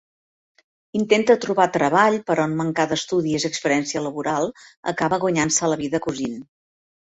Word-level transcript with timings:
Intenta 0.99 1.35
trobar 1.43 1.67
treball 1.75 2.17
però 2.31 2.47
en 2.51 2.57
mancar 2.63 2.87
d'estudis 2.93 3.47
i 3.47 3.51
experiència 3.53 4.05
laboral 4.09 4.53
acaba 4.97 5.23
guanyant-se 5.29 5.75
la 5.75 5.83
vida 5.87 6.05
cosint. 6.11 6.39